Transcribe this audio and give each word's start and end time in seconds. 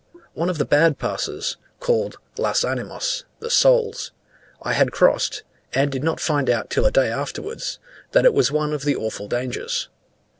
One 0.33 0.49
of 0.49 0.57
the 0.57 0.65
bad 0.65 0.97
passes, 0.97 1.57
called 1.79 2.17
las 2.35 2.65
Animas 2.65 3.23
(the 3.37 3.51
souls), 3.51 4.11
I 4.63 4.73
had 4.73 4.91
crossed, 4.91 5.43
and 5.73 5.91
did 5.91 6.03
not 6.03 6.19
find 6.19 6.49
out 6.49 6.71
till 6.71 6.87
a 6.87 6.91
day 6.91 7.11
afterwards, 7.11 7.77
that 8.13 8.25
it 8.25 8.33
was 8.33 8.51
one 8.51 8.73
of 8.73 8.83
the 8.83 8.95
awful 8.95 9.27
dangers. 9.27 9.89